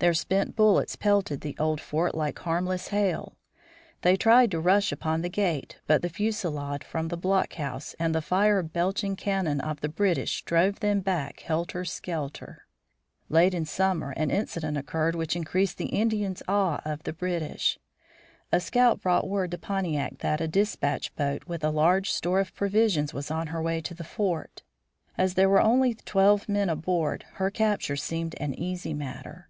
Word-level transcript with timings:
Their 0.00 0.14
spent 0.14 0.56
bullets 0.56 0.96
pelted 0.96 1.42
the 1.42 1.54
old 1.58 1.78
fort 1.78 2.14
like 2.14 2.38
harmless 2.38 2.88
hail. 2.88 3.36
They 4.00 4.16
tried 4.16 4.50
to 4.52 4.58
rush 4.58 4.92
upon 4.92 5.20
the 5.20 5.28
gate, 5.28 5.78
but 5.86 6.00
the 6.00 6.08
fusilade 6.08 6.82
from 6.82 7.08
the 7.08 7.18
block 7.18 7.52
house 7.52 7.94
and 7.98 8.14
the 8.14 8.22
fire 8.22 8.62
belching 8.62 9.14
cannon 9.14 9.60
of 9.60 9.82
the 9.82 9.90
British 9.90 10.42
drove 10.42 10.80
them 10.80 11.00
back 11.00 11.40
helter 11.40 11.84
skelter. 11.84 12.66
Late 13.28 13.52
in 13.52 13.66
September 13.66 14.12
an 14.12 14.30
incident 14.30 14.78
occurred 14.78 15.14
which 15.16 15.36
increased 15.36 15.76
the 15.76 15.90
Indians' 15.90 16.42
awe 16.48 16.80
of 16.86 17.02
the 17.02 17.12
British. 17.12 17.78
A 18.50 18.58
scout 18.58 19.02
brought 19.02 19.28
word 19.28 19.50
to 19.50 19.58
Pontiac 19.58 20.20
that 20.20 20.40
a 20.40 20.48
dispatch 20.48 21.14
boat 21.14 21.42
with 21.46 21.62
a 21.62 21.68
large 21.68 22.08
store 22.10 22.40
of 22.40 22.54
provisions 22.54 23.12
was 23.12 23.30
on 23.30 23.48
her 23.48 23.60
way 23.60 23.82
to 23.82 23.92
the 23.92 24.02
fort. 24.02 24.62
As 25.18 25.34
there 25.34 25.50
were 25.50 25.60
only 25.60 25.92
twelve 25.92 26.48
men 26.48 26.70
aboard, 26.70 27.26
her 27.34 27.50
capture 27.50 27.96
seemed 27.96 28.34
an 28.40 28.54
easy 28.54 28.94
matter. 28.94 29.48